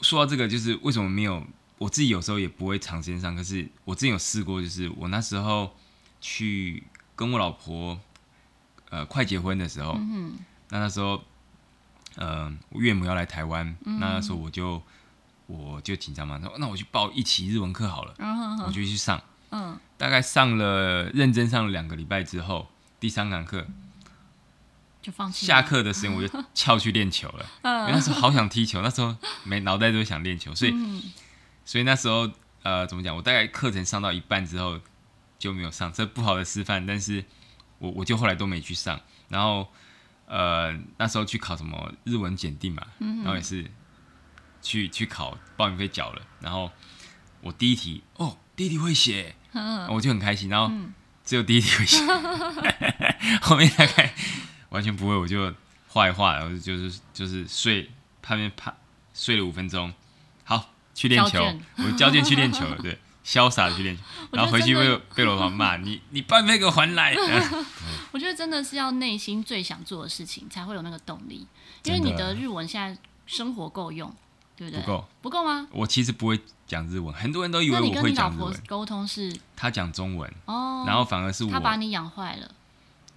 [0.00, 1.46] 说到这个，就是为什么没有
[1.78, 5.76] 我自己有时候也不会长时间上，可是我之前有试过，就是我那时候
[6.20, 6.82] 去
[7.20, 8.00] 跟我老婆
[8.88, 10.38] 呃快结婚的时候，嗯、
[10.70, 11.22] 那那时候
[12.16, 14.82] 呃我岳母要来台湾，嗯、那那时候我就
[15.46, 19.22] 我就紧张嘛，说那我去报一期日文课好了，嗯、我就去上。
[19.50, 23.66] 嗯，大概上了认真上了两个礼拜之后，第三堂课
[25.02, 25.44] 就放弃。
[25.44, 27.44] 下课的时间我就翘去练球了。
[27.60, 31.02] 嗯，因为那时候好想踢球，那时候没脑袋都想练球，所以、嗯、
[31.66, 32.30] 所以那时候
[32.62, 33.14] 呃怎么讲？
[33.14, 34.80] 我大概课程上到一半之后
[35.40, 36.86] 就没有上，这不好的示范。
[36.86, 37.24] 但是
[37.78, 39.00] 我我就后来都没去上。
[39.28, 39.66] 然后
[40.26, 43.68] 呃那时候去考什么日文检定嘛，然后也是
[44.62, 46.22] 去去考报名费缴了。
[46.40, 46.70] 然后
[47.40, 49.34] 我第一题哦，第一题会写。
[49.88, 50.72] 我就很开心，然后
[51.24, 54.14] 只有第一题会写，嗯、 后面大概
[54.68, 55.52] 完全不会，我就
[55.88, 57.90] 画一画，然后就是就是睡，
[58.22, 58.72] 旁边趴
[59.12, 59.92] 睡了五分钟，
[60.44, 61.44] 好去练球，
[61.78, 64.02] 我交卷去练球了，对，潇洒的去练球，
[64.32, 67.14] 然后回去被被老婆骂， 你你半辈给我还来。
[68.12, 71.46] 我觉得真的是要内心最想做的事情，才会有那个动力，
[71.84, 74.14] 因为你的日文现在生活够用。
[74.56, 74.82] 对不对？
[74.82, 75.66] 不够，不够吗？
[75.70, 78.04] 我其实不会讲日文，很多人都以为我会讲日文。
[78.04, 79.34] 那你跟你老婆沟通是？
[79.56, 81.50] 他讲中文哦，然后反而是我。
[81.50, 82.54] 他把你养坏了，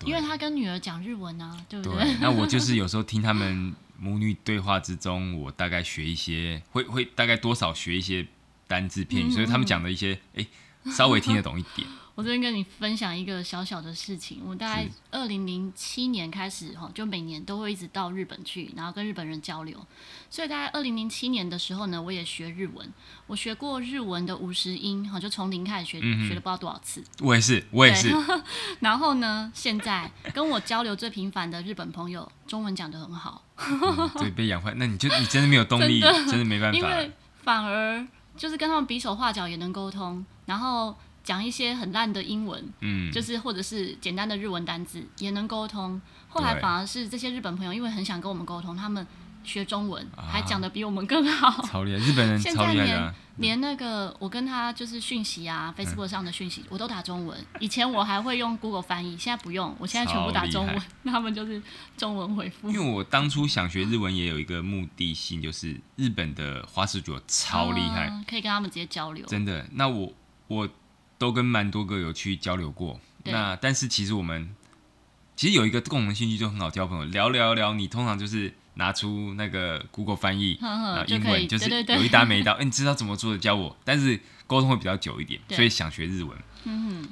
[0.06, 2.02] 因为他跟女儿讲日文啊，对不对？
[2.02, 8.26] 对，那我就是有时候听他们母女对话之中， 我大概学一些，会会大概多少学一些
[8.74, 10.46] 单字片语，嗯、所以他们讲的一些，哎，
[10.86, 11.88] 稍微听得懂一点。
[12.16, 19.76] 我这边跟你分享一个小小的事情，我大概二零零七年开始哈，就每年都会一直到日本去，然后跟日本人交流。
[20.30, 22.88] 所以大概二零零七年的时候呢，我也学日文，
[23.26, 27.04] 我学过日文的五十音哈，就从零开始学，嗯、学了不知道多少次。
[27.20, 28.12] 我也是，我也是。
[28.80, 33.44] 然后呢，现在跟我交流最频繁的日本朋友，中文讲得很好。
[34.20, 36.78] 对、嗯，被养坏，那你就你真的没有动力， 真的，真的没办法。
[36.78, 38.06] 因为反而
[38.44, 40.94] 就是跟他们比手画脚也能沟通，然后。
[41.24, 46.02] 讲一些很烂的英文，嗯，就是或者是简单的日文单字也能沟通。
[46.28, 49.08] 后来反而是这些日本朋友，因为很想跟我们沟通，他们
[49.44, 51.66] 学中文还讲的比我们更好。
[51.68, 52.76] 超厉害，日本人超厉害的。
[52.76, 57.38] 现在连连那个我跟他就是讯息啊，Facebook 上的讯息我都打中文。
[57.60, 61.62] 以前我还会用 Google 翻译，现在不用，我现在全部打中文，那 他们就是
[61.98, 62.70] 中文回复。
[62.70, 69.26] 因为我当初想学日文也有一个目的性，就是日本的花式足球超厉害，可以跟他们直接交流。
[69.26, 70.14] 真的，那我
[70.48, 70.70] 我。
[71.20, 74.54] 都跟蛮多个有去交流过，那但是其实我们
[75.38, 87.10] 其实有一个共同兴趣就很好交朋友，聊聊聊，你通常就是拿出那个 Google 翻译，呵呵然后英文就，就是有一搭没一搭， 哎，你知道怎么做的教我，但是沟通会比较久一点，所以想学日文，嗯哼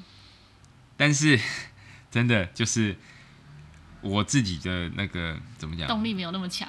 [0.97, 1.39] 但是
[2.11, 2.97] 真的就是。
[4.03, 5.87] 我自己的那个怎么讲？
[5.87, 6.67] 动力没有那么强。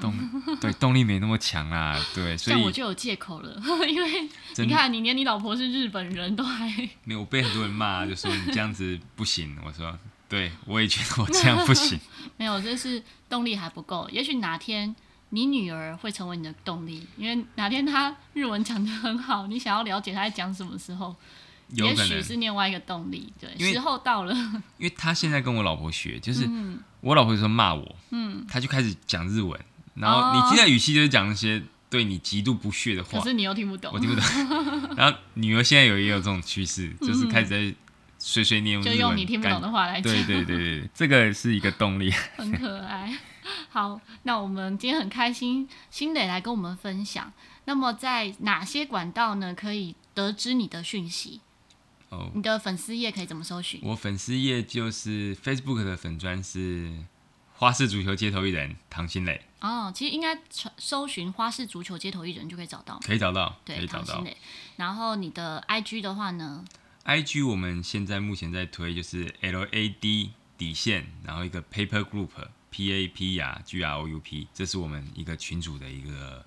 [0.60, 1.98] 对，动力没那么强啊。
[2.14, 4.28] 对，所以我就有借口了，因为
[4.58, 6.66] 你看，你连你老婆是日本人都还
[7.04, 9.56] 没有，我被很多人骂，就说你这样子不行。
[9.64, 9.98] 我说，
[10.32, 12.00] 对，我也觉得我这样不行。
[12.38, 14.08] 没有，就是动力还不够。
[14.10, 14.96] 也许哪天
[15.28, 21.14] 你女儿会成为你的动力，因为哪天她日文讲得很好，你想要了解她在讲什么时候。
[21.74, 24.34] 也许是另外一个动力，对，时候到了。
[24.78, 26.48] 因为她现在跟我老婆学，就是
[27.00, 29.58] 我老婆有时候骂我，嗯，她就开始讲日文，
[29.94, 34.94] 然后你听的语气就是讲那些对你极度不屑的话，可是你又听不懂，我听不懂。
[34.96, 37.74] 然后女儿现在有也有这种趋势，就是开始在
[38.24, 40.12] 碎碎念就用你听不懂的话来讲。
[40.12, 43.12] 对对对对，这个是一个动力，很可爱。
[43.68, 47.32] 好，那我们今天很开心，新磊来跟我们分享。
[47.64, 49.52] 那么在哪些管道呢？
[49.52, 51.40] 可以得知你的讯息
[52.10, 53.80] ？Oh, 你的粉丝页可以怎么搜寻？
[53.82, 56.92] 我粉丝页就是 Facebook 的粉砖是
[57.56, 59.40] 花式足球街头艺人唐新磊。
[59.60, 60.38] 哦，其实应该
[60.78, 63.00] 搜寻花式足球街头艺人就可以找到。
[63.04, 64.04] 可以找到，对，可以找到。
[64.04, 64.36] 唐新磊。
[64.76, 66.64] 然后你的 IG 的话呢
[67.04, 72.30] ？IG 我们现在目前在推就是 LAD 底线，然后一个 Paper Group
[72.70, 76.44] P A P 呀 G R O U P，这是我们一个群组的一个。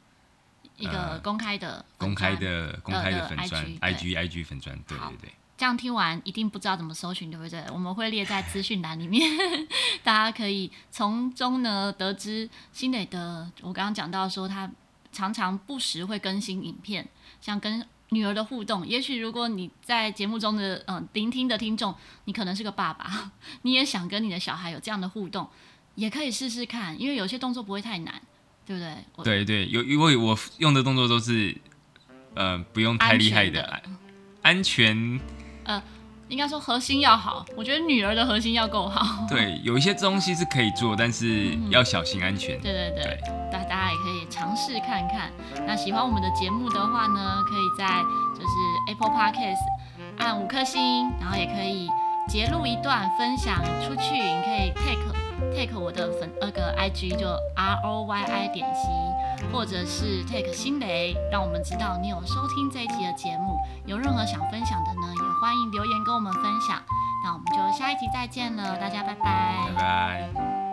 [0.77, 5.33] 一个公开的、公开的、公开的粉专，IG IG 粉砖，对对对。
[5.57, 7.63] 这样听完一定不知道怎么搜寻，对不对？
[7.71, 9.25] 我们会列在资讯栏里面，
[10.03, 13.49] 大家可以从中呢得知新磊的。
[13.61, 14.69] 我刚刚讲到说，他
[15.13, 17.07] 常常不时会更新影片，
[17.39, 18.85] 像跟女儿的互动。
[18.87, 21.93] 也许如果你在节目中的嗯、呃、聆听的听众，
[22.25, 23.31] 你可能是个爸爸，
[23.63, 25.49] 你也想跟你的小孩有这样的互动，
[25.95, 28.21] 也可以试试看，因为有些动作不会太难，
[28.65, 29.23] 对不对？
[29.23, 31.55] 对对，有因为我用的动作都是
[32.33, 33.97] 呃不用太厉害的，安全。
[34.41, 35.19] 安全
[35.63, 35.83] 呃，
[36.27, 39.05] 应该说核心要好，我觉得女儿的核心要够好。
[39.29, 42.57] 对，有一些东西是可以做，但是要小心安全。
[42.57, 43.19] 嗯、对对对，
[43.51, 45.31] 大大家也可以尝试看看。
[45.67, 47.85] 那喜欢我们的节目的话呢，可以在
[48.33, 48.49] 就是
[48.87, 49.61] Apple Podcast
[50.17, 51.89] 按五颗星，然后也可以
[52.27, 55.15] 截录一段分享出去，你可以 take。
[55.53, 63.57] take 我的粉那个 IG 就 R O Y I 点 C，或者是 take 新蕾，让我们知道你有收听这一集的节目。
[63.85, 65.04] 有任何想分享的呢，也
[65.45, 66.81] 欢迎留言跟我们分享。
[67.23, 70.64] 那我们就下一集再见了，大家拜拜。